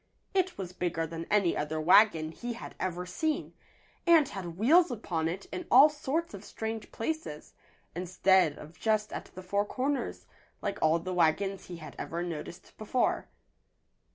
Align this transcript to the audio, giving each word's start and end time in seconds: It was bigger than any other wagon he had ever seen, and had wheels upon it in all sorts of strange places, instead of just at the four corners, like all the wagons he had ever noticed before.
It 0.33 0.57
was 0.57 0.73
bigger 0.73 1.05
than 1.05 1.27
any 1.29 1.55
other 1.55 1.79
wagon 1.79 2.31
he 2.31 2.53
had 2.53 2.73
ever 2.79 3.05
seen, 3.05 3.53
and 4.07 4.27
had 4.29 4.57
wheels 4.57 4.89
upon 4.89 5.27
it 5.27 5.45
in 5.51 5.67
all 5.69 5.89
sorts 5.89 6.33
of 6.33 6.43
strange 6.43 6.91
places, 6.91 7.53
instead 7.95 8.57
of 8.57 8.79
just 8.79 9.13
at 9.13 9.25
the 9.35 9.43
four 9.43 9.63
corners, 9.63 10.25
like 10.59 10.79
all 10.81 10.97
the 10.97 11.13
wagons 11.13 11.65
he 11.67 11.77
had 11.77 11.95
ever 11.99 12.23
noticed 12.23 12.75
before. 12.79 13.27